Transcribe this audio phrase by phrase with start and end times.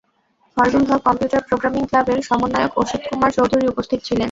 [0.57, 4.19] Faizul Haque, computer programming ক্লাবের সমন্বয়ক অসিত কুমার চৌধুরী উপস্থিত ছিলেন।